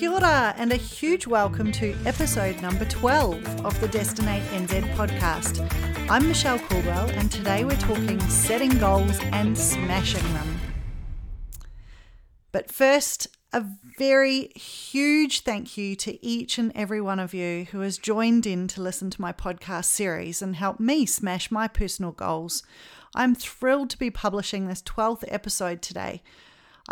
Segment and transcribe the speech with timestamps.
[0.00, 5.60] Kia ora, and a huge welcome to episode number 12 of the Destinate NZ podcast.
[6.08, 10.58] I'm Michelle Caldwell, and today we're talking setting goals and smashing them.
[12.50, 13.62] But first, a
[13.98, 18.68] very huge thank you to each and every one of you who has joined in
[18.68, 22.62] to listen to my podcast series and help me smash my personal goals.
[23.14, 26.22] I'm thrilled to be publishing this 12th episode today.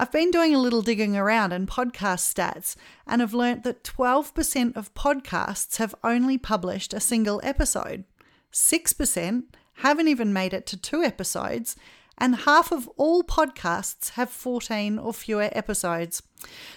[0.00, 4.76] I've been doing a little digging around in podcast stats and have learnt that 12%
[4.76, 8.04] of podcasts have only published a single episode.
[8.52, 9.42] 6%
[9.78, 11.74] haven't even made it to two episodes,
[12.16, 16.22] and half of all podcasts have 14 or fewer episodes.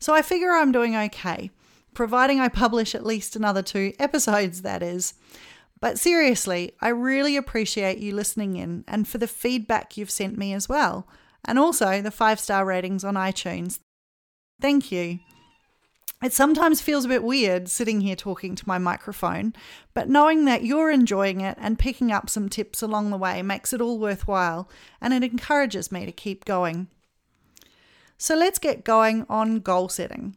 [0.00, 1.52] So I figure I'm doing okay,
[1.94, 5.14] providing I publish at least another two episodes, that is.
[5.78, 10.52] But seriously, I really appreciate you listening in and for the feedback you've sent me
[10.52, 11.06] as well,
[11.44, 13.78] and also the five star ratings on iTunes.
[14.60, 15.18] Thank you.
[16.22, 19.52] It sometimes feels a bit weird sitting here talking to my microphone,
[19.92, 23.74] but knowing that you're enjoying it and picking up some tips along the way makes
[23.74, 24.70] it all worthwhile
[25.02, 26.88] and it encourages me to keep going.
[28.16, 30.36] So let's get going on goal setting.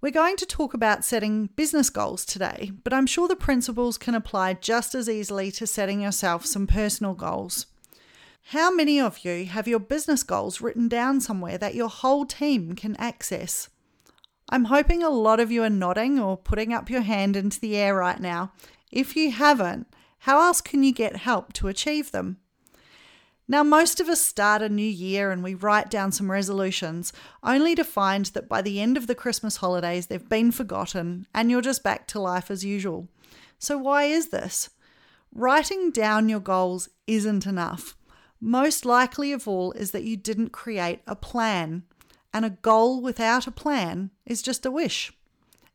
[0.00, 4.14] We're going to talk about setting business goals today, but I'm sure the principles can
[4.14, 7.66] apply just as easily to setting yourself some personal goals.
[8.48, 12.74] How many of you have your business goals written down somewhere that your whole team
[12.74, 13.70] can access?
[14.50, 17.74] I'm hoping a lot of you are nodding or putting up your hand into the
[17.74, 18.52] air right now.
[18.92, 19.86] If you haven't,
[20.18, 22.36] how else can you get help to achieve them?
[23.48, 27.74] Now, most of us start a new year and we write down some resolutions, only
[27.74, 31.62] to find that by the end of the Christmas holidays, they've been forgotten and you're
[31.62, 33.08] just back to life as usual.
[33.58, 34.68] So, why is this?
[35.32, 37.96] Writing down your goals isn't enough.
[38.46, 41.84] Most likely of all is that you didn't create a plan
[42.30, 45.10] and a goal without a plan is just a wish.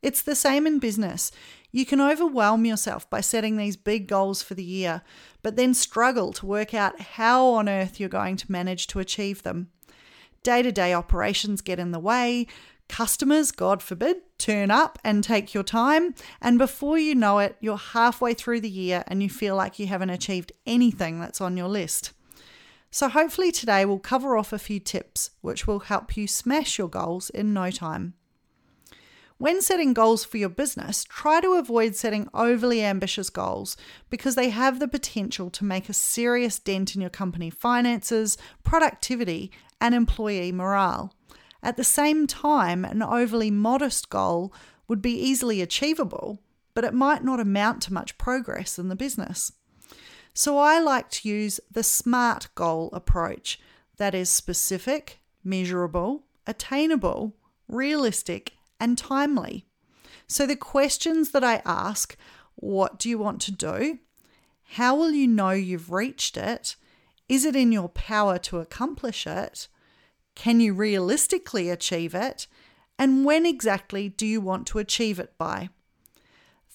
[0.02, 1.32] It's the same in business.
[1.72, 5.02] You can overwhelm yourself by setting these big goals for the year,
[5.42, 9.42] but then struggle to work out how on earth you're going to manage to achieve
[9.42, 9.70] them.
[10.44, 12.46] Day to day operations get in the way,
[12.88, 17.76] customers, God forbid, turn up and take your time, and before you know it, you're
[17.76, 21.68] halfway through the year and you feel like you haven't achieved anything that's on your
[21.68, 22.12] list.
[22.92, 26.88] So, hopefully, today we'll cover off a few tips which will help you smash your
[26.88, 28.14] goals in no time.
[29.38, 33.74] When setting goals for your business, try to avoid setting overly ambitious goals
[34.10, 39.50] because they have the potential to make a serious dent in your company finances, productivity,
[39.80, 41.14] and employee morale.
[41.62, 44.52] At the same time, an overly modest goal
[44.88, 46.42] would be easily achievable,
[46.74, 49.52] but it might not amount to much progress in the business.
[50.32, 53.60] So I like to use the SMART goal approach
[53.96, 57.36] that is specific, measurable, attainable,
[57.68, 59.66] realistic, and timely.
[60.26, 62.16] So the questions that I ask
[62.54, 63.98] what do you want to do?
[64.74, 66.76] How will you know you've reached it?
[67.28, 69.68] Is it in your power to accomplish it?
[70.34, 72.46] Can you realistically achieve it?
[72.98, 75.70] And when exactly do you want to achieve it by?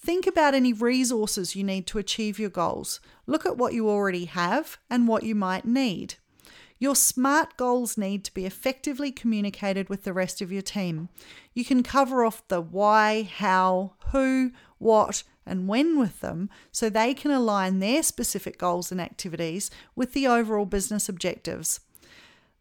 [0.06, 3.00] Think about any resources you need to achieve your goals.
[3.26, 6.14] Look at what you already have and what you might need.
[6.78, 11.10] Your SMART goals need to be effectively communicated with the rest of your team.
[11.56, 17.16] You can cover off the why, how, who, what, and when with them so they
[17.16, 21.80] can align their specific goals and activities with the overall business objectives.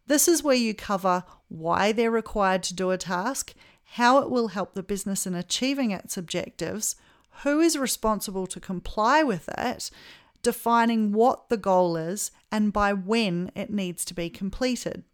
[0.07, 3.53] This is where you cover why they're required to do a task,
[3.85, 6.97] how it will help the business in achieving its objectives,
[7.43, 9.91] who is responsible to comply with it,
[10.43, 15.05] defining what the goal is and by when it needs to be completed.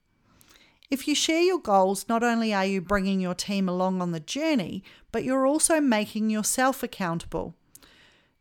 [0.91, 4.21] If you share your goals, not only are you bringing your team along on the
[4.21, 4.83] journey,
[5.13, 7.55] but you're also making yourself accountable.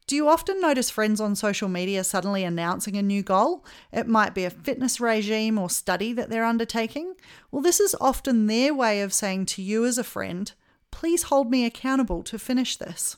[0.08, 3.64] Do you often notice friends on social media suddenly announcing a new goal?
[3.94, 7.14] It might be a fitness regime or study that they're undertaking.
[7.52, 10.52] Well, this is often their way of saying to you as a friend,
[10.90, 13.18] please hold me accountable to finish this.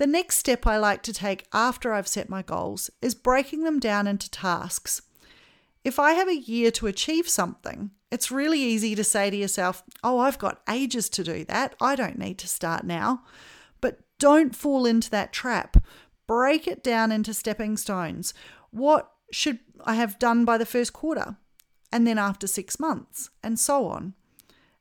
[0.00, 3.78] The next step I like to take after I've set my goals is breaking them
[3.78, 5.02] down into tasks.
[5.84, 9.82] If I have a year to achieve something, it's really easy to say to yourself,
[10.02, 11.74] Oh, I've got ages to do that.
[11.82, 13.24] I don't need to start now.
[13.82, 15.76] But don't fall into that trap.
[16.26, 18.32] Break it down into stepping stones.
[18.70, 21.36] What should I have done by the first quarter?
[21.92, 24.14] And then after six months, and so on.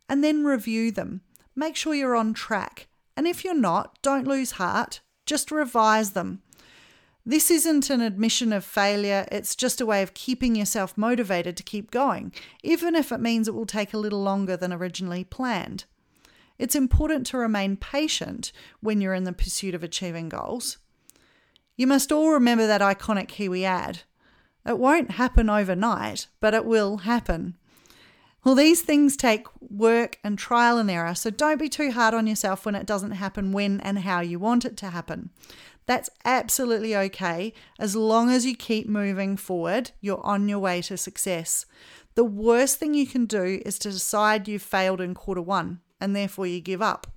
[0.08, 1.24] And then review them.
[1.58, 2.88] Make sure you're on track.
[3.18, 5.02] And if you're not, don't lose heart.
[5.30, 6.42] Just revise them.
[7.24, 11.62] This isn't an admission of failure, it's just a way of keeping yourself motivated to
[11.62, 12.34] keep going,
[12.64, 15.86] even if it means it will take a little longer than originally planned.
[16.58, 20.80] It's important to remain patient when you're in the pursuit of achieving goals.
[21.78, 24.00] You must all remember that iconic Kiwi ad.
[24.66, 27.56] It won't happen overnight, but it will happen.
[28.44, 32.26] Well, these things take work and trial and error, so don't be too hard on
[32.26, 35.30] yourself when it doesn't happen when and how you want it to happen.
[35.86, 40.98] That's absolutely okay as long as you keep moving forward, you're on your way to
[40.98, 41.66] success.
[42.16, 46.16] The worst thing you can do is to decide you've failed in quarter one and
[46.16, 47.08] therefore you give up.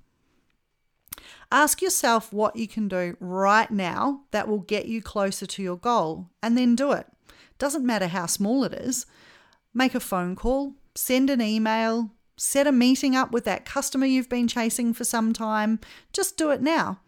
[1.50, 5.76] Ask yourself what you can do right now that will get you closer to your
[5.76, 7.06] goal and then do it.
[7.58, 9.04] Doesn't matter how small it is.
[9.74, 14.28] Make a phone call, send an email, set a meeting up with that customer you've
[14.28, 15.80] been chasing for some time.
[16.12, 17.00] Just do it now.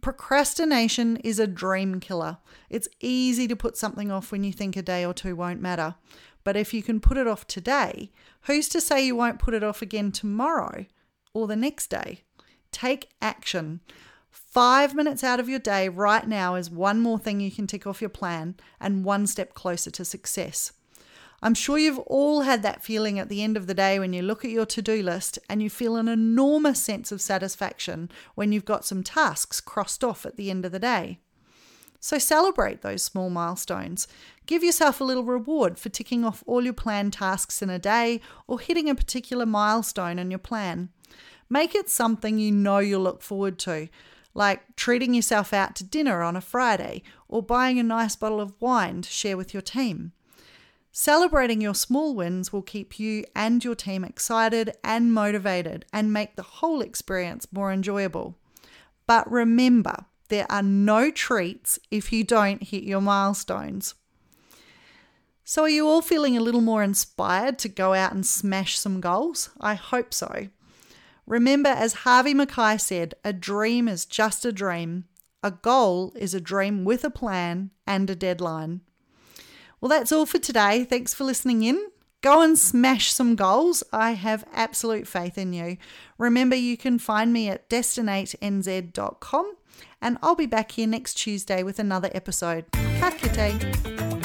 [0.00, 2.38] Procrastination is a dream killer.
[2.70, 5.96] It's easy to put something off when you think a day or two won't matter.
[6.44, 8.12] But if you can put it off today,
[8.42, 10.86] who's to say you won't put it off again tomorrow
[11.34, 12.22] or the next day?
[12.70, 13.80] Take action.
[14.30, 17.86] Five minutes out of your day right now is one more thing you can tick
[17.86, 20.72] off your plan and one step closer to success.
[21.40, 24.22] I'm sure you've all had that feeling at the end of the day when you
[24.22, 28.50] look at your to do list and you feel an enormous sense of satisfaction when
[28.50, 31.20] you've got some tasks crossed off at the end of the day.
[32.00, 34.08] So celebrate those small milestones.
[34.46, 38.20] Give yourself a little reward for ticking off all your planned tasks in a day
[38.46, 40.90] or hitting a particular milestone in your plan.
[41.48, 43.88] Make it something you know you'll look forward to,
[44.34, 48.60] like treating yourself out to dinner on a Friday or buying a nice bottle of
[48.60, 50.12] wine to share with your team.
[51.00, 56.34] Celebrating your small wins will keep you and your team excited and motivated and make
[56.34, 58.34] the whole experience more enjoyable.
[59.06, 63.94] But remember, there are no treats if you don't hit your milestones.
[65.44, 69.00] So, are you all feeling a little more inspired to go out and smash some
[69.00, 69.50] goals?
[69.60, 70.48] I hope so.
[71.26, 75.04] Remember, as Harvey Mackay said, a dream is just a dream.
[75.44, 78.80] A goal is a dream with a plan and a deadline.
[79.80, 80.84] Well, that's all for today.
[80.84, 81.90] Thanks for listening in.
[82.20, 83.84] Go and smash some goals.
[83.92, 85.76] I have absolute faith in you.
[86.18, 89.54] Remember, you can find me at destinatenz.com
[90.02, 92.64] and I'll be back here next Tuesday with another episode.
[92.72, 94.17] Ka.